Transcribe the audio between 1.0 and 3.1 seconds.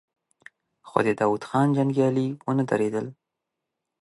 د داوود خان جنګيالي ونه درېدل.